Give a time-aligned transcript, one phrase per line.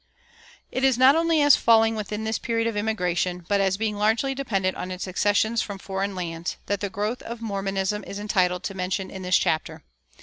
[0.71, 4.33] It is not only as falling within this period of immigration, but as being largely
[4.33, 8.73] dependent on its accessions from foreign lands, that the growth of Mormonism is entitled to
[8.73, 9.83] mention in this chapter.